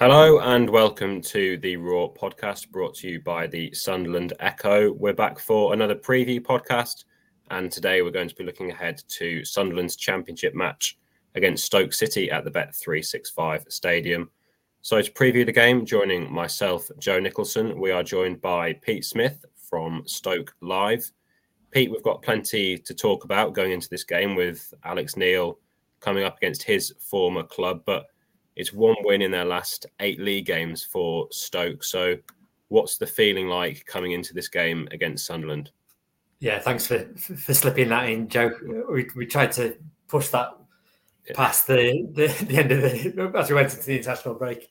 [0.00, 4.92] Hello and welcome to the Roar podcast brought to you by the Sunderland Echo.
[4.92, 7.04] We're back for another preview podcast,
[7.50, 10.96] and today we're going to be looking ahead to Sunderland's championship match
[11.34, 14.30] against Stoke City at the Bet365 Stadium.
[14.80, 19.44] So, to preview the game, joining myself, Joe Nicholson, we are joined by Pete Smith
[19.54, 21.12] from Stoke Live.
[21.72, 25.58] Pete, we've got plenty to talk about going into this game with Alex Neil
[26.00, 28.06] coming up against his former club, but
[28.56, 31.84] it's one win in their last eight league games for Stoke.
[31.84, 32.16] So,
[32.68, 35.70] what's the feeling like coming into this game against Sunderland?
[36.40, 38.52] Yeah, thanks for for slipping that in, Joe.
[38.90, 39.76] We, we tried to
[40.08, 40.50] push that
[41.34, 44.70] past the, the, the end of the as we went into the international break.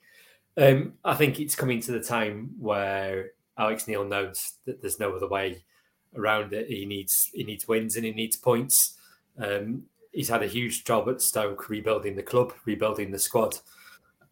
[0.58, 5.16] Um, I think it's coming to the time where Alex Neil knows that there's no
[5.16, 5.64] other way
[6.16, 6.68] around it.
[6.68, 8.98] He needs he needs wins and he needs points.
[9.38, 13.58] Um, he's had a huge job at Stoke rebuilding the club, rebuilding the squad.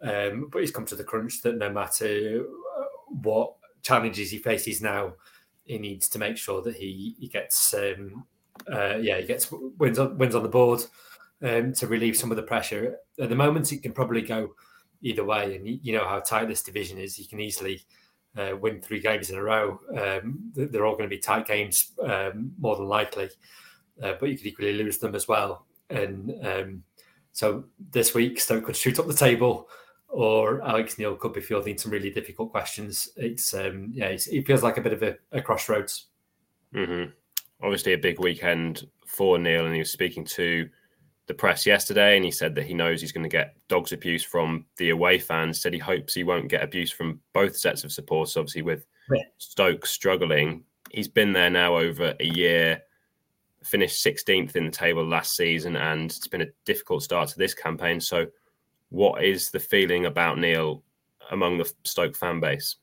[0.01, 2.45] Um, but he's come to the crunch that no matter
[2.79, 5.13] uh, what challenges he faces now,
[5.65, 8.25] he needs to make sure that he he gets um,
[8.71, 10.81] uh, yeah he gets wins on wins on the board
[11.41, 12.97] um, to relieve some of the pressure.
[13.19, 14.55] At the moment, it can probably go
[15.01, 17.15] either way, and you, know how tight this division is.
[17.15, 17.81] He can easily
[18.37, 19.79] uh, win three games in a row.
[19.95, 23.29] Um, they're all going to be tight games, um, more than likely,
[24.01, 25.65] uh, but you could equally lose them as well.
[25.89, 26.83] And um,
[27.31, 29.69] so this week, Stoke could shoot up the table
[30.09, 33.09] or Alex Neil could be fielding some really difficult questions.
[33.17, 36.05] It's um, yeah, it's, it feels like a bit of a, a crossroads.
[36.73, 37.11] Mm-hmm.
[37.61, 40.69] Obviously, a big weekend for Neil, and he was speaking to
[41.27, 44.23] the press yesterday, and he said that he knows he's going to get dogs abuse
[44.23, 45.61] from the away fans.
[45.61, 48.37] Said he hopes he won't get abuse from both sets of supporters.
[48.37, 49.23] Obviously, with yeah.
[49.37, 52.81] Stoke struggling, he's been there now over a year.
[53.67, 57.53] Finished 16th in the table last season, and it's been a difficult start to this
[57.53, 57.99] campaign.
[57.99, 58.27] So
[58.89, 60.83] what is the feeling about Neil
[61.31, 62.77] among the Stoke fan base?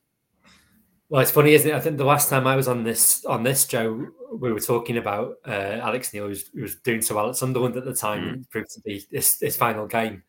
[1.08, 1.74] Well, it's funny, isn't it?
[1.74, 4.96] I think the last time I was on this on this Joe, we were talking
[4.96, 7.94] about uh, Alex Neil, who was, who was, doing so well at Sunderland at the
[7.94, 8.50] time, mm.
[8.50, 10.22] proved to be his, his final game.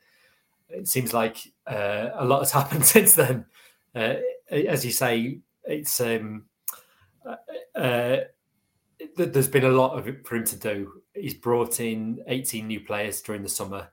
[0.69, 3.45] It seems like uh, a lot has happened since then.
[3.95, 4.15] Uh,
[4.49, 6.45] as you say, it's um,
[7.25, 8.17] uh, uh,
[9.15, 11.01] there's been a lot of it for him to do.
[11.13, 13.89] He's brought in 18 new players during the summer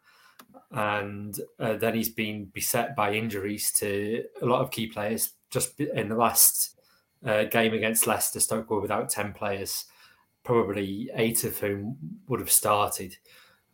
[0.73, 5.33] and uh, then he's been beset by injuries to a lot of key players.
[5.51, 6.79] Just in the last
[7.27, 9.85] uh, game against Leicester, Stoke were without ten players,
[10.45, 11.97] probably eight of whom
[12.27, 13.17] would have started,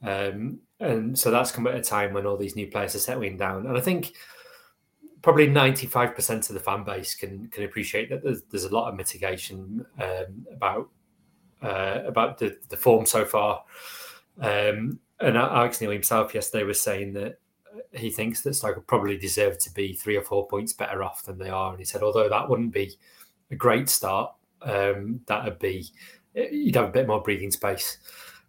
[0.02, 3.36] um, and so that's come at a time when all these new players are settling
[3.36, 3.66] down.
[3.66, 4.14] And I think
[5.22, 8.74] probably ninety five percent of the fan base can can appreciate that there's, there's a
[8.74, 10.88] lot of mitigation um, about
[11.62, 13.64] uh, about the, the form so far.
[14.40, 17.40] Um, and Alex Neil himself yesterday was saying that
[17.92, 21.38] he thinks that Stoke probably deserve to be three or four points better off than
[21.38, 21.70] they are.
[21.70, 22.92] And he said, although that wouldn't be
[23.50, 24.32] a great start,
[24.62, 25.86] um, that would be
[26.34, 27.98] you'd have a bit more breathing space.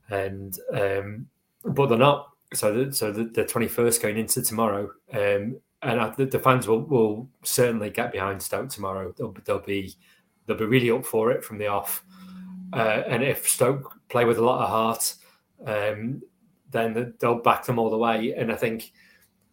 [0.09, 1.27] And um,
[1.63, 2.29] but they're not.
[2.53, 6.81] So the, so the twenty first going into tomorrow, um, and the, the, fans will,
[6.81, 9.13] will certainly get behind Stoke tomorrow.
[9.15, 9.93] They'll, they'll be
[10.45, 12.03] they'll be really up for it from the off.
[12.73, 15.15] Uh, and if Stoke play with a lot of heart,
[15.65, 16.21] um,
[16.71, 18.33] then they'll back them all the way.
[18.33, 18.91] And I think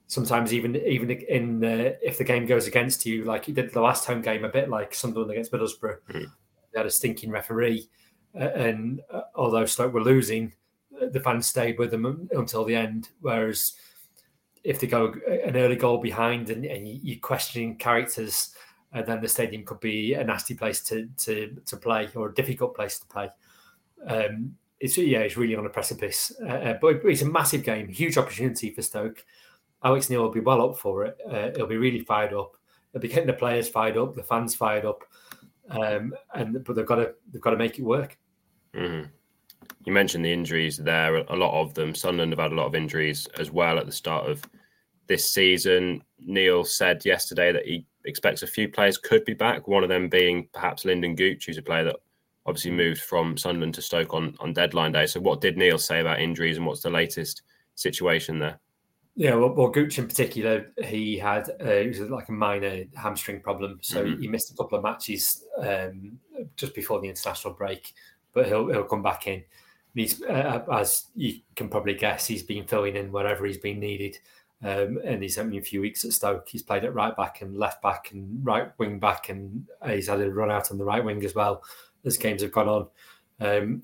[0.07, 3.81] sometimes even even in the, if the game goes against you, like he did the
[3.81, 6.25] last home game, a bit like Sunderland against Middlesbrough, mm-hmm.
[6.73, 7.89] they had a stinking referee,
[8.39, 10.53] uh, and uh, although Stoke were losing,
[11.11, 13.09] the fans stayed with them until the end.
[13.21, 13.75] Whereas
[14.65, 15.15] if they go
[15.45, 18.53] an early goal behind and, and you're questioning characters,
[18.93, 22.35] uh, then the stadium could be a nasty place to to to play or a
[22.35, 23.31] difficult place to play.
[24.07, 26.33] Um, it's yeah, it's really on a precipice.
[26.43, 29.25] Uh, uh but it's a massive game, huge opportunity for Stoke.
[29.85, 31.19] Alex Neil will be well up for it.
[31.29, 32.57] Uh, he'll be really fired up.
[32.93, 35.05] They'll be getting the players fired up, the fans fired up,
[35.71, 38.19] um, and but they've got to they've got to make it work.
[38.75, 39.09] Mm-hmm.
[39.85, 41.95] You mentioned the injuries there, a lot of them.
[41.95, 44.43] Sunderland have had a lot of injuries as well at the start of
[45.07, 46.03] this season.
[46.19, 49.69] Neil said yesterday that he expects a few players could be back.
[49.69, 51.97] One of them being perhaps Lynden Gooch, who's a player that
[52.47, 55.07] obviously moved from Sunderland to Stoke on, on deadline day.
[55.07, 57.43] So, what did Neil say about injuries and what's the latest
[57.75, 58.59] situation there?
[59.17, 63.41] Yeah, well, well Gooch in particular, he had uh, it was like a minor hamstring
[63.41, 64.21] problem, so mm-hmm.
[64.21, 66.19] he missed a couple of matches um,
[66.55, 67.95] just before the international break,
[68.35, 69.43] but he'll he'll come back in.
[69.95, 74.19] He's uh, as you can probably guess, he's been filling in wherever he's been needed.
[74.63, 76.49] Um, and he's only a few weeks at Stoke.
[76.49, 80.21] He's played at right back and left back and right wing back, and he's had
[80.21, 81.63] a run out on the right wing as well
[82.05, 82.89] as games have gone on.
[83.41, 83.83] Um,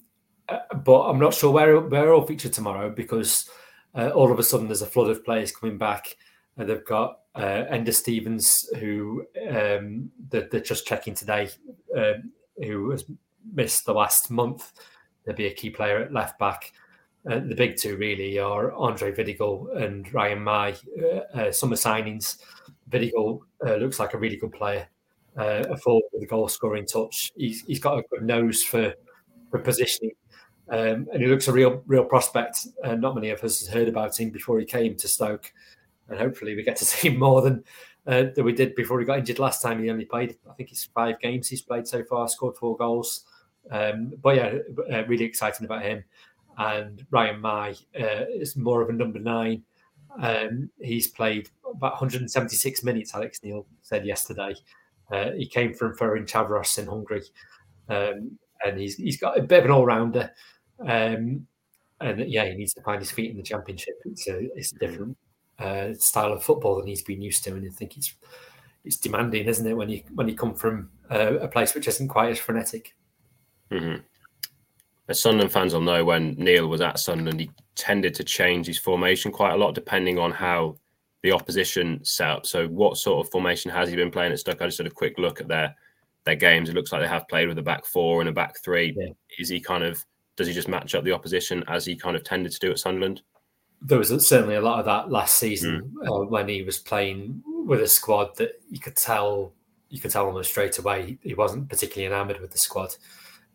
[0.49, 3.49] uh, but I'm not sure where where it'll feature tomorrow because
[3.95, 6.17] uh, all of a sudden there's a flood of players coming back,
[6.57, 11.49] And they've got uh, Enda Stevens, who um, they're, they're, just checking today,
[11.97, 13.05] um, who has
[13.53, 14.73] missed the last month.
[15.25, 16.73] There'll be a key player at left back.
[17.31, 20.79] Uh, the big two really are Andre Vidigal and Ryan Mmaee.
[21.01, 22.39] Uh, uh, summer signings.
[22.91, 24.89] Vidigal uh, looks like a really good player,
[25.39, 27.33] uh, a forward with a goal scoring touch.
[27.37, 28.95] He's, he's got a good nose for
[29.51, 30.13] for positioning,
[30.71, 32.67] um, and he looks a real real prospect.
[32.83, 35.53] Uh, not many of us heard about him before he came to Stoke,
[36.09, 37.63] and hopefully we get to see him more than
[38.07, 39.83] uh, than we did before he got injured last time.
[39.83, 43.25] He only played, I think, it's five games he's played so far, scored four goals.
[43.71, 46.03] Um, but yeah, really exciting about him.
[46.59, 49.63] And Ryan Mmaee uh, is more of a number nine.
[50.21, 53.15] Um, he's played about 176 minutes.
[53.15, 54.55] Alex Neil said yesterday.
[55.11, 57.23] Uh, he came from Ferencvaros in Hungary,
[57.89, 60.31] um, and he's he's got a bit of an all rounder.
[60.81, 61.47] Um,
[62.01, 63.95] and yeah, he needs to find his feet in the championship.
[64.05, 65.17] It's a it's a different
[65.59, 68.15] uh, style of football than he's been used to, and I think it's
[68.85, 72.09] it's demanding, isn't it, when you when you come from uh, a place which isn't
[72.09, 72.95] quite as frenetic.
[73.71, 74.03] Mm-hmm.
[75.09, 78.79] As Sunderland fans will know, when Neil was at Sunderland, he tended to change his
[78.79, 80.77] formation quite a lot depending on how
[81.23, 82.47] the opposition set up.
[82.47, 84.63] So, what sort of formation has he been playing at Stoke?
[84.63, 85.75] I just had a quick look at their
[86.25, 86.69] their games.
[86.69, 88.95] It looks like they have played with a back four and a back three.
[88.97, 89.13] Yeah.
[89.39, 90.05] Is he kind of
[90.37, 92.79] does he just match up the opposition as he kind of tended to do at
[92.79, 93.23] Sunderland?
[93.81, 96.09] There was certainly a lot of that last season mm.
[96.09, 99.53] uh, when he was playing with a squad that you could tell
[99.89, 102.95] you could tell almost straight away he wasn't particularly enamoured with the squad,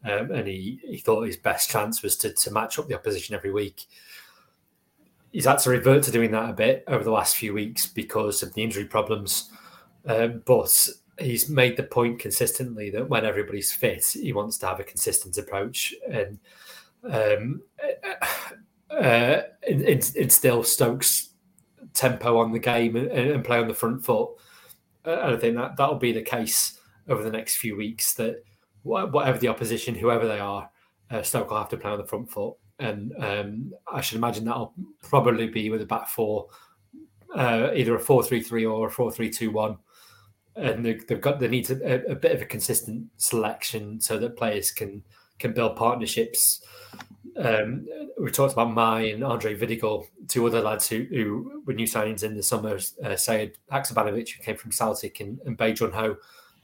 [0.04, 3.36] um, and he, he thought his best chance was to to match up the opposition
[3.36, 3.86] every week.
[5.32, 8.42] He's had to revert to doing that a bit over the last few weeks because
[8.42, 9.52] of the injury problems,
[10.06, 10.90] um, but
[11.20, 15.38] he's made the point consistently that when everybody's fit, he wants to have a consistent
[15.38, 16.40] approach and
[17.04, 17.62] um,
[18.90, 21.30] uh, instill Stokes
[21.94, 24.30] tempo on the game and, and, play on the front foot.
[25.06, 28.14] Uh, and I think that that'll be the case over the next few weeks.
[28.16, 28.44] That
[28.88, 30.70] whatever the opposition, whoever they are,
[31.12, 32.56] uh, Stoke will have to play on the front foot.
[32.80, 36.48] And um, I should imagine that'll probably be with a back four,
[37.36, 39.78] uh, either a four-three-three or a four-three-two-one
[40.58, 44.72] and they've got they need a, a, bit of a consistent selection so that players
[44.72, 45.04] can
[45.40, 46.64] can build partnerships.
[47.38, 47.88] Um,
[48.20, 52.24] we talked about Mmaee and Andre Vidigal, two other lads who, who were new signings
[52.24, 52.80] in the summer.
[53.04, 56.18] Uh, Sead Haksabanovic, who came from Celtic, and, and Bae Jun Ho,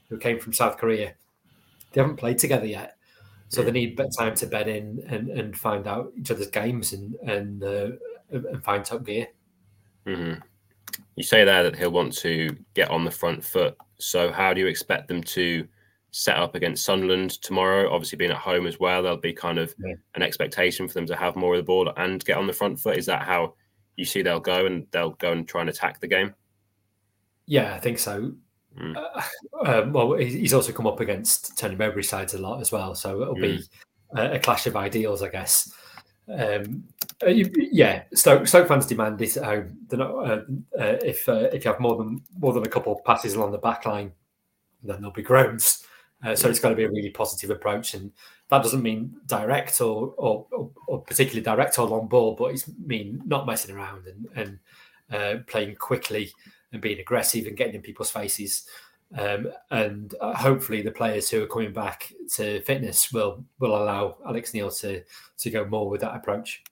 [0.08, 1.14] who came from South Korea.
[1.94, 2.96] They haven't played together yet,
[3.48, 7.14] so they need time to bed in and, and find out each other's games and
[7.26, 7.90] and uh,
[8.30, 9.28] and find top gear.
[10.06, 10.40] Mm-hmm.
[11.16, 13.76] You say there that he'll want to get on the front foot.
[13.98, 15.66] So how do you expect them to
[16.10, 17.92] set up against Sunderland tomorrow?
[17.92, 19.94] Obviously, being at home as well, there'll be kind of yeah.
[20.16, 22.78] an expectation for them to have more of the ball and get on the front
[22.78, 22.98] foot.
[22.98, 23.54] Is that how
[23.96, 26.34] you see they'll go and they'll go and try and attack the game?
[27.46, 28.32] Yeah, I think so.
[28.78, 28.96] Mm.
[28.96, 32.94] Uh, uh, well, he's also come up against Tony Mowbray sides a lot as well,
[32.94, 33.42] so it'll mm.
[33.42, 33.64] be
[34.16, 35.72] a, a, clash of ideals, I guess.
[36.28, 36.84] Um,
[37.22, 39.76] uh, yeah, Stoke, Stoke fans demand this at home.
[39.88, 40.42] They're not, uh,
[40.78, 43.52] uh, if uh, if you have more than more than a couple of passes along
[43.52, 44.12] the back line,
[44.82, 45.84] then there'll be groans.
[46.24, 48.10] Uh, so it's got to be a really positive approach, and
[48.48, 52.68] that doesn't mean direct or or, or, or particularly direct or long ball, but it's
[52.84, 54.58] mean not messing around and and
[55.12, 56.32] uh, playing quickly
[56.74, 58.66] and being aggressive and getting in people's faces.
[59.16, 64.16] Um, and uh, hopefully, the players who are coming back to fitness will will allow
[64.26, 65.02] Alex Neil to
[65.38, 66.62] to go more with that approach.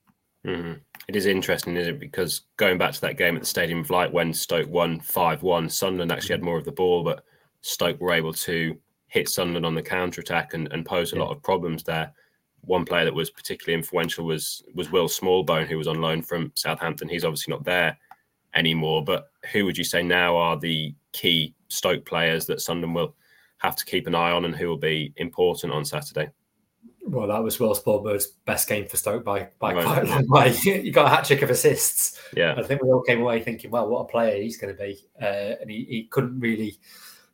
[0.45, 0.73] Mm-hmm.
[1.09, 2.01] It is interesting, is it?
[2.01, 5.43] Because going back to that game at the Stadium of Light when Stoke won five
[5.43, 7.25] one, Sunderland actually had more of the ball, but
[7.61, 11.23] Stoke were able to hit Sunderland on the counter attack and, and pose a yeah.
[11.23, 12.13] lot of problems there.
[12.63, 16.51] One player that was particularly influential was was Will Smallbone, who was on loan from
[16.57, 17.09] Southampton.
[17.09, 17.97] He's obviously not there
[18.55, 23.15] anymore, but who would you say now are the key Stoke players that Sunderland will
[23.59, 26.31] have to keep an eye on and who will be important on Saturday?
[27.05, 29.85] Well, that was Will Smallbone's best game for Stoke by by right.
[29.85, 30.53] quite a long way.
[30.53, 32.21] he got a hat trick of assists.
[32.37, 34.81] Yeah, I think we all came away thinking, well, what a player he's going to
[34.81, 36.79] be, uh, and he, he couldn't really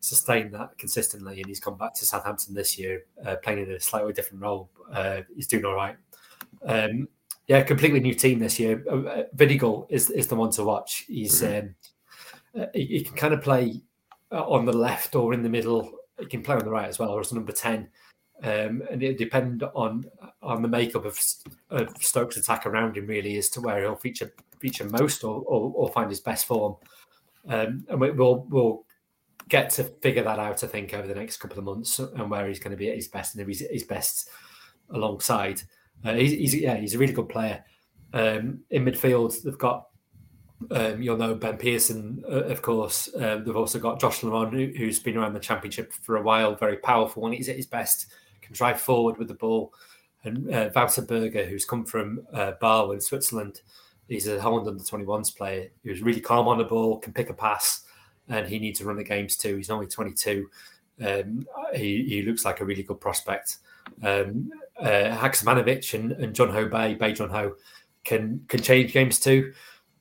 [0.01, 1.39] sustain that consistently.
[1.41, 4.71] And he's come back to Southampton this year, uh, playing in a slightly different role.
[4.91, 5.97] Uh, he's doing all right.
[6.65, 7.09] Um,
[7.49, 8.85] yeah, completely new team this year.
[8.89, 11.05] Uh, Vidigal is is the one to watch.
[11.09, 11.75] He's um,
[12.59, 13.81] uh, he, he, can kind of play
[14.31, 15.91] uh, on the left or in the middle.
[16.19, 17.89] He can play on the right as well, or as a number ten.
[18.43, 20.05] Um, and it depend on
[20.43, 21.19] on the makeup of,
[21.71, 25.73] of Stokes' attack around him really as to where he'll feature feature most or, or,
[25.75, 26.77] or find his best form.
[27.49, 28.85] Um, and we, will we'll
[29.49, 32.47] get to figure that out, I think, over the next couple of months and where
[32.47, 34.29] he's going to be at his best and if he's his best
[34.91, 35.63] alongside.
[36.05, 37.65] Uh, he's, he's, yeah, he's a really good player.
[38.13, 39.89] Um, in midfield, they've got
[40.71, 43.09] Um, you'll know Ben Pearson, uh, of course.
[43.15, 46.57] Um, they've also got Josh Laurent, who, has been around the championship for a while,
[46.57, 48.07] very powerful when he's at his best,
[48.43, 49.73] can drive forward with the ball.
[50.25, 53.61] And uh, Wouter Burger, who's come from uh, Basel in Switzerland,
[54.09, 57.35] he's a Holland under 21s player who's really calm on the ball, can pick a
[57.35, 57.85] pass,
[58.29, 59.57] and he needs to run the games too.
[59.57, 60.51] He's only 22.
[61.01, 63.59] Um, he, he, looks like a really good prospect.
[64.03, 64.51] Um,
[64.81, 67.55] uh, Haksabanovic and, and Jun Ho Bae, Bae Jun Ho,
[68.05, 69.53] can can change games too.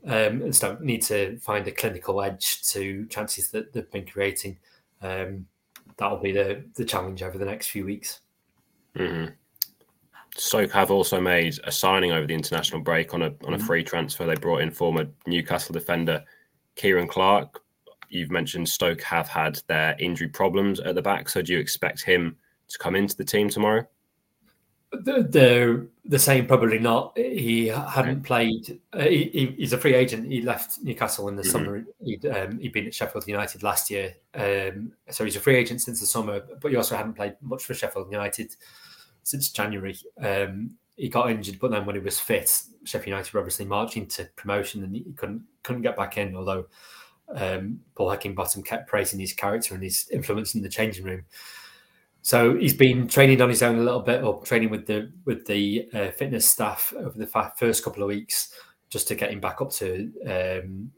[0.05, 4.57] Um, and so need to find a clinical edge to chances that they've been creating.
[5.01, 5.47] Um,
[5.97, 8.21] that'll be the the challenge over the next few weeks.
[8.95, 9.33] Mm-hmm.
[10.35, 13.65] Stoke have also made a signing over the international break on a on a mm-hmm.
[13.65, 14.25] free transfer.
[14.25, 16.23] They brought in former Newcastle defender
[16.75, 17.61] Ciaran Clark.
[18.09, 22.03] You've mentioned Stoke have had their injury problems at the back, so do you expect
[22.03, 22.37] him
[22.69, 23.85] to come into the team tomorrow?
[24.91, 27.17] They're the same, probably not.
[27.17, 28.79] He hadn't played.
[28.93, 30.31] Uh, he, he's a free agent.
[30.31, 31.51] He left Newcastle in the mm-hmm.
[31.51, 31.85] summer.
[32.03, 35.81] He'd, um, he'd been at Sheffield United last year, um, so he's a free agent
[35.81, 36.41] since the summer.
[36.61, 38.55] But he also hadn't played much for Sheffield United
[39.23, 39.97] since January.
[40.21, 42.49] Um, he got injured, but then when he was fit,
[42.85, 46.35] Sheffield United were obviously marching to promotion, and he couldn't couldn't get back in.
[46.35, 46.67] Although
[47.35, 51.25] um, Paul Heckingbottom kept praising his character and his influence in the changing room.
[52.27, 55.45] So he's been training on his own a little bit, or training with the with
[55.45, 58.53] the uh, fitness staff over the first couple of weeks,
[58.89, 60.91] just to get him back up to um,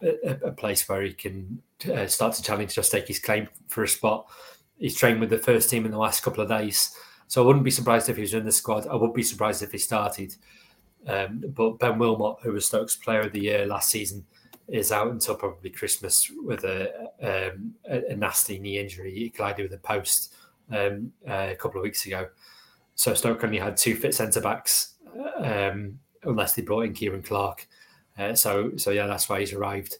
[0.00, 1.60] a, a, place where he can
[1.92, 4.30] uh, start to challenge, just take his claim for a spot.
[4.78, 7.64] He's trained with the first team in the last couple of days, so I wouldn't
[7.64, 8.86] be surprised if he was in the squad.
[8.86, 10.36] I would be surprised if he started.
[11.08, 14.24] Um, but Ben Wilmot, who was Stokes Player of the Year last season,
[14.68, 19.12] is out until probably Christmas with a, um, a, a nasty knee injury.
[19.12, 20.32] He collided with a post
[20.72, 22.28] um, uh, a couple of weeks ago.
[22.94, 24.94] So Stoke only had two fit centre backs,
[25.38, 27.68] um, unless they brought in Ciaran Clark.
[28.18, 29.98] Uh, so so yeah, that's why he's arrived,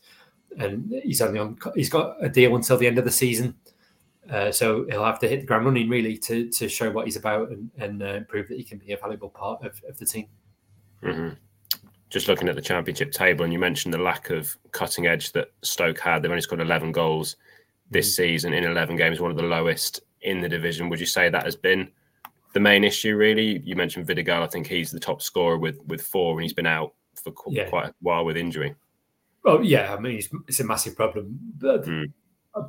[0.58, 1.58] and he's only on.
[1.74, 3.54] He's got a deal until the end of the season,
[4.30, 7.16] uh, so he'll have to hit the ground running really to to show what he's
[7.16, 10.06] about and, and uh, prove that he can be a valuable part of, of the
[10.06, 10.26] team.
[11.02, 11.34] Mm-hmm.
[12.08, 15.52] Just looking at the championship table, and you mentioned the lack of cutting edge that
[15.62, 16.22] Stoke had.
[16.22, 17.36] They've only scored 11 goals
[17.90, 18.22] this mm-hmm.
[18.22, 20.88] season in 11 games, one of the lowest in the division.
[20.88, 21.88] Would you say that has been
[22.52, 23.16] the main issue?
[23.16, 24.42] Really, you mentioned Vidigal.
[24.42, 27.68] I think he's the top scorer with with four, and he's been out for yeah.
[27.68, 28.74] quite a while with injury.
[29.42, 31.38] Well, yeah, I mean, it's, it's a massive problem.
[31.56, 32.12] But mm.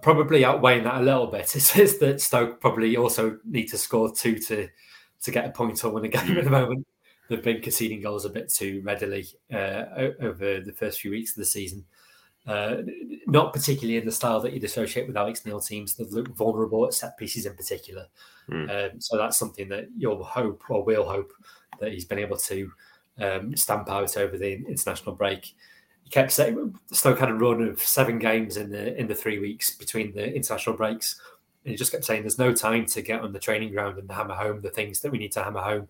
[0.02, 4.38] Probably outweighing that a little bit is, that Stoke probably also need to score two
[4.40, 4.68] to
[5.24, 6.38] to get a point or win a game mm.
[6.38, 6.86] at the moment.
[7.30, 9.84] They've been conceding goals a bit too readily uh,
[10.22, 11.84] over the first few weeks of the season.
[12.48, 12.78] Uh,
[13.26, 16.86] not particularly in the style that you'd associate with Alex Neil teams that look vulnerable
[16.86, 18.06] at set pieces in particular.
[18.50, 18.94] Mm.
[18.94, 21.34] Um, so that's something that you'll hope or will hope
[21.82, 22.72] that he's been able to
[23.20, 25.56] um, stamp out over the international break.
[26.04, 29.40] He kept saying Stoke had a run of seven games in the in the three
[29.40, 31.20] weeks between the international breaks,
[31.66, 34.10] and he just kept saying there's no time to get on the training ground and
[34.10, 35.90] hammer home the things that we need to hammer home.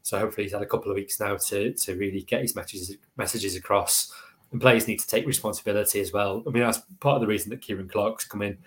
[0.00, 2.96] So hopefully he's had a couple of weeks now to to really get his messages
[3.18, 4.10] messages across
[4.52, 6.42] and players need to take responsibility as well.
[6.46, 8.58] I mean, that's part of the reason that Ciaran Clark's come in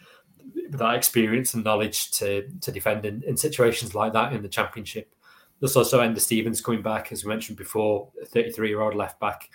[0.54, 4.50] with that experience and knowledge to to defend in, in situations like that in the
[4.50, 5.14] championship.
[5.60, 9.20] There's also Enda Stevens coming back, as we mentioned before, a 33 year old left
[9.20, 9.50] back,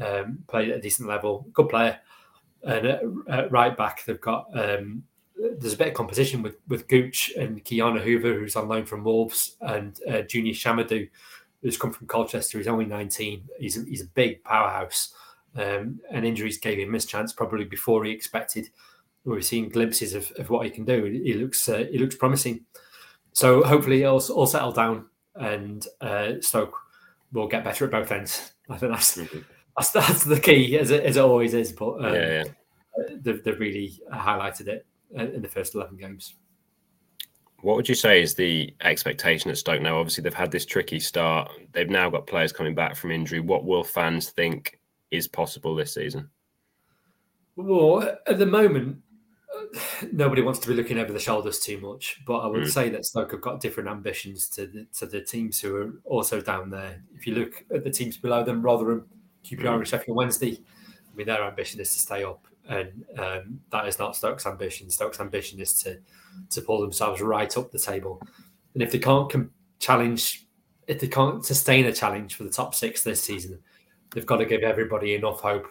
[0.00, 1.98] um, played at a decent level, good player.
[2.62, 5.02] And at, at right back, they've got um,
[5.58, 9.56] there's a bit of competition with with Gooch and Ki-Jana who's on loan from Wolves,
[9.62, 11.08] and uh, Junior Tchamadeu,
[11.62, 12.58] who's come from Colchester.
[12.58, 13.48] He's only 19.
[13.58, 15.14] He's a, he's a big powerhouse
[15.56, 18.68] um, and injuries gave him his chance probably before he expected.
[19.24, 21.04] We've seen glimpses of, of what he can do.
[21.04, 22.64] He looks uh, he looks promising.
[23.32, 26.76] So hopefully he'll all settle down and uh, Stoke
[27.32, 28.54] will get better at both ends.
[28.68, 29.40] I think that's mm-hmm.
[29.76, 31.72] that's, that's the key as it, as it always is.
[31.72, 32.44] But um, yeah, yeah.
[32.98, 36.34] Uh, they've, they've really highlighted it uh, in the first eleven games.
[37.62, 39.98] What would you say is the expectation at Stoke now?
[39.98, 41.52] Obviously, they've had this tricky start.
[41.72, 43.40] They've now got players coming back from injury.
[43.40, 44.79] What will fans think
[45.10, 46.28] is possible this season?
[47.56, 48.98] Well, at the moment,
[50.12, 52.20] nobody wants to be looking over the shoulders too much.
[52.26, 52.70] But I would mm.
[52.70, 56.40] say that Stoke have got different ambitions to the, to the teams who are also
[56.40, 57.02] down there.
[57.14, 59.06] If you look at the teams below them, Rotherham,
[59.44, 59.76] QPR, mm.
[59.76, 60.60] and Sheffield Wednesday,
[61.12, 64.90] I mean, their ambition is to stay up, and um, that is not Stoke's ambition.
[64.90, 65.98] Stoke's ambition is to
[66.50, 68.22] to pull themselves right up the table,
[68.74, 69.50] and if they can't com-
[69.80, 70.46] challenge,
[70.86, 73.58] if they can't sustain a challenge for the top six this season,
[74.14, 75.66] they've got to give everybody enough hope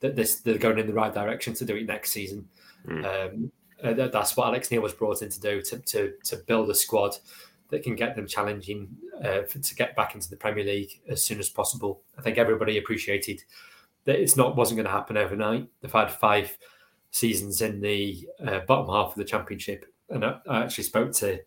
[0.00, 2.48] that this they're going in the right direction to do it next season.
[2.86, 3.04] Mm.
[3.04, 6.70] Um, uh, that's what Alex Neil was brought in to do to, to, to build
[6.70, 7.16] a squad
[7.70, 8.88] that can get them challenging
[9.22, 12.02] uh, for, to get back into the Premier League as soon as possible.
[12.18, 13.42] I think everybody appreciated
[14.04, 15.68] that it's not wasn't going to happen overnight.
[15.80, 16.56] They've had five
[17.10, 21.40] seasons in the uh, bottom half of the championship, and I, I actually spoke to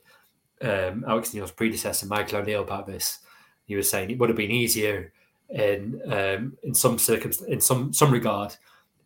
[0.61, 3.19] um, Alex Neil's predecessor, Michael O'Neill, about this.
[3.65, 5.13] He was saying it would have been easier
[5.49, 8.55] in um, in some circumstance, in some some regard,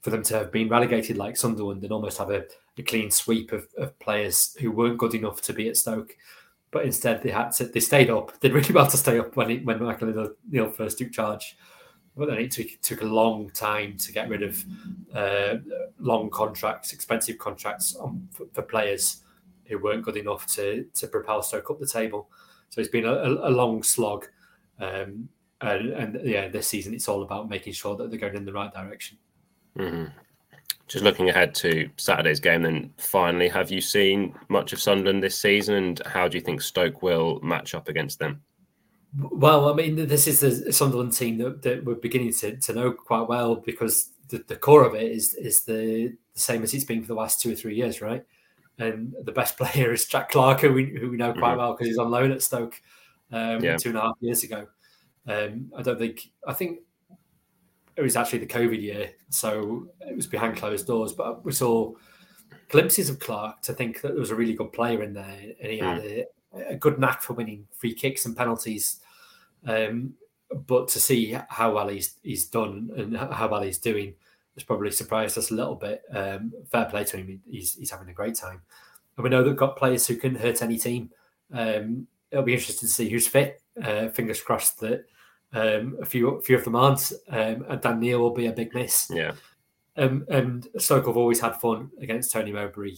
[0.01, 2.45] for them to have been relegated like Sunderland and almost have a,
[2.77, 6.15] a clean sweep of, of, players who weren't good enough to be at Stoke.
[6.71, 7.65] But instead, they had to.
[7.65, 8.39] They stayed up.
[8.39, 11.57] They did really well to stay up when when Michael O'Neill first took charge.
[12.15, 14.65] But then it took, took a long time to get rid of
[15.15, 15.55] uh,
[15.97, 19.21] long contracts, expensive contracts on, for, for players
[19.65, 22.29] who weren't good enough to to propel Stoke up the table.
[22.69, 24.27] So it's been a, a, a long slog,
[24.79, 25.27] um,
[25.61, 28.53] and, and, yeah, this season it's all about making sure that they're going in the
[28.53, 29.17] right direction.
[29.77, 30.05] Mm-hmm.
[30.87, 35.37] Just looking ahead to Saturday's game, then finally, have you seen much of Sunderland this
[35.37, 38.41] season, and how do you think Stoke will match up against them?
[39.17, 42.91] Well, I mean, this is the Sunderland team that, that we're beginning to, to know
[42.91, 46.83] quite well because the, the core of it is is the, the same as it's
[46.83, 48.25] been for the last two or three years, right?
[48.81, 51.59] and the best player is Jack Clarke, who we, who we know quite mm-hmm.
[51.59, 52.81] well because he's on loan at Stoke
[53.31, 53.77] um, yeah.
[53.77, 54.67] two and a half years ago.
[55.27, 56.79] Um, I don't think I think
[57.95, 61.13] it was actually the COVID year, so it was behind closed doors.
[61.13, 61.93] But we saw
[62.69, 65.71] glimpses of Clarke to think that there was a really good player in there, and
[65.71, 65.83] he mm.
[65.83, 69.01] had a, a, good knack for winning free kicks and penalties.
[69.65, 70.13] Um,
[70.67, 74.15] but to see how well he's he's done and how well he's doing
[74.55, 76.01] has probably surprised us a little bit.
[76.11, 78.61] Um, fair play to him; he's, he's having a great time,
[79.15, 81.09] and we know they've got players who can hurt any team.
[81.53, 83.61] Um, it'll be interesting to see who's fit.
[83.81, 85.05] Uh, fingers crossed that
[85.53, 88.51] um, a few a few of them aren't, um, and Dan Neil will be a
[88.51, 89.11] big miss.
[89.13, 89.33] Yeah.
[89.97, 92.95] Um, and Stoke have always had fun against Tony Mowbray.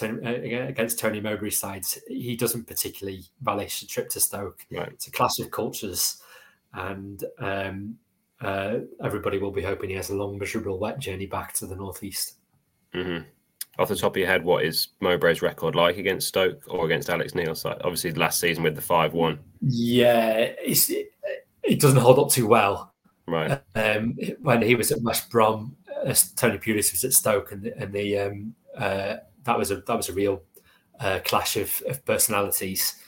[0.00, 4.64] Uh, against Tony Mowbray's sides, he doesn't particularly relish a trip to Stoke.
[4.70, 4.88] Right.
[4.88, 6.22] It's a clash of cultures,
[6.72, 7.96] and um,
[8.40, 11.76] uh, everybody will be hoping he has a long, miserable, wet journey back to the
[11.76, 12.36] northeast.
[12.94, 13.28] Mm-hmm.
[13.78, 17.10] Off the top of your head, what is Mowbray's record like against Stoke or against
[17.10, 17.82] Alex Neil's side?
[17.84, 19.40] Obviously, last season with the five-one.
[19.60, 21.08] Yeah, it,
[21.62, 22.92] it doesn't hold up too well.
[23.26, 23.60] Right.
[23.74, 27.78] Um, when he was at West Brom, uh, Tony Pulis was at Stoke, and the,
[27.78, 30.42] and the um, uh, that was a that was a real
[31.00, 32.98] uh, clash of, of personalities.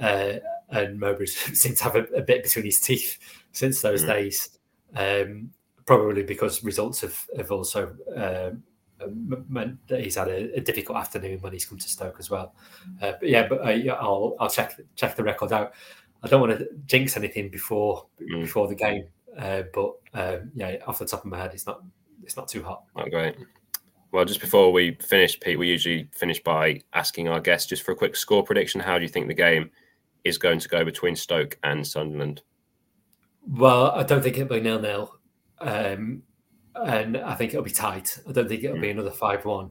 [0.00, 0.34] Uh,
[0.70, 3.18] and Mowbray seemed to have a, a, bit between his teeth
[3.52, 4.08] since those mm.
[4.08, 4.56] days
[4.94, 5.50] um,
[5.86, 8.62] probably because results have, have also um,
[9.48, 12.54] meant that he's had a, a, difficult afternoon when he's come to Stoke as well.
[13.00, 15.74] Uh, but yeah, but uh, yeah, I'll I'll check check the record out.
[16.26, 18.42] I don't want to jinx anything before mm.
[18.42, 19.04] before the game,
[19.38, 21.82] uh, but um, yeah, off the top of my head, it's not
[22.24, 22.82] it's not too hot.
[22.96, 23.36] Oh, great.
[24.10, 27.92] Well, just before we finish, Pete, we usually finish by asking our guests just for
[27.92, 28.80] a quick score prediction.
[28.80, 29.70] How do you think the game
[30.24, 32.42] is going to go between Stoke and Sunderland?
[33.46, 35.16] Well, I don't think it'll be nil nil,
[35.60, 36.22] um,
[36.74, 38.18] and I think it'll be tight.
[38.28, 38.82] I don't think it'll mm.
[38.82, 39.70] be another five one.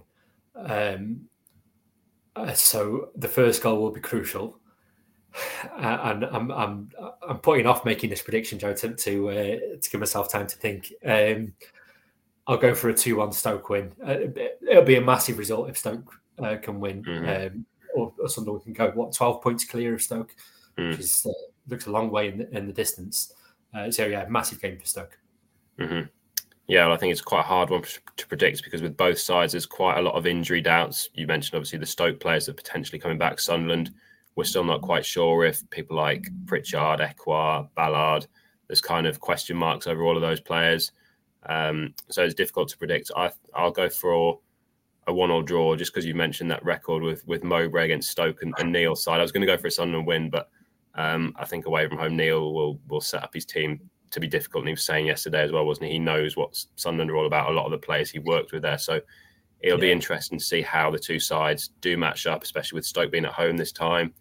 [0.55, 1.27] Um,
[2.35, 4.59] uh, so the first goal will be crucial,
[5.77, 6.91] and I'm I'm
[7.27, 10.55] I'm putting off making this prediction, Joe, to to, uh, to give myself time to
[10.55, 10.93] think.
[11.05, 11.53] Um,
[12.47, 13.91] I'll go for a two-one Stoke win.
[14.05, 14.17] Uh,
[14.69, 17.55] it'll be a massive result if Stoke uh, can win, mm-hmm.
[17.55, 20.35] um, or, or Sunderland can go what twelve points clear of Stoke,
[20.77, 20.91] mm.
[20.91, 21.31] which is uh,
[21.67, 23.33] looks a long way in the, in the distance.
[23.73, 25.17] Uh, so yeah, massive game for Stoke.
[25.79, 26.07] Mm-hmm.
[26.67, 27.83] Yeah, well, I think it's quite a hard one
[28.17, 31.09] to predict because with both sides, there's quite a lot of injury doubts.
[31.13, 33.39] You mentioned obviously the Stoke players are potentially coming back.
[33.39, 33.93] Sunderland,
[34.35, 38.27] we're still not quite sure if people like Pritchard, Ekwah, Ballard,
[38.67, 40.91] there's kind of question marks over all of those players.
[41.45, 43.11] Um, so it's difficult to predict.
[43.15, 44.39] I, I'll go for
[45.07, 48.53] a one-all draw just because you mentioned that record with with Mowbray against Stoke and,
[48.57, 49.19] and Neil side.
[49.19, 50.49] I was going to go for a Sunderland win, but
[50.95, 53.79] um, I think away from home, Neil will will set up his team
[54.11, 54.63] to be difficult.
[54.63, 55.93] And he was saying yesterday as well, wasn't he?
[55.93, 57.51] He knows what Sunderland are all about.
[57.51, 58.99] A lot of the players he worked with there, so
[59.59, 59.85] it'll yeah.
[59.85, 63.25] be interesting to see how the two sides do match up, especially with Stoke being
[63.25, 64.13] at home this time.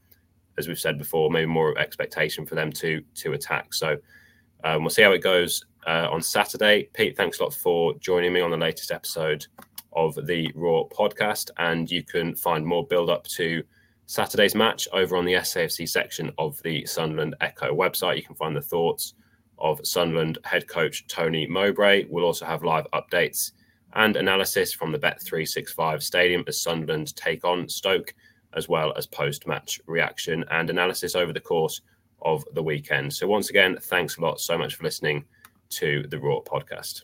[0.58, 3.74] As we've said before, maybe more expectation for them to to attack.
[3.74, 3.96] So
[4.62, 6.88] um, we'll see how it goes uh, on Saturday.
[6.94, 9.46] Pete, thanks a lot for joining me on the latest episode
[9.92, 13.62] of the Roar podcast, and you can find more build up to
[14.06, 18.16] Saturday's match over on the SAFC section of the Sunderland Echo website.
[18.16, 19.14] You can find the thoughts
[19.58, 22.06] of Sunderland head coach Tony Mowbray.
[22.08, 23.52] We'll also have live updates
[23.94, 28.14] and analysis from the Bet365 stadium as Sunderland take on Stoke,
[28.56, 31.80] as well as post match reaction and analysis over the course
[32.22, 33.12] of the weekend.
[33.12, 35.24] So, once again, thanks a lot so much for listening
[35.70, 37.02] to the Roar podcast.